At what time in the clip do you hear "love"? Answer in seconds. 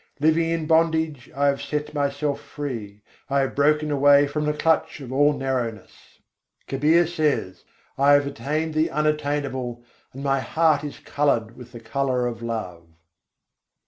12.41-12.87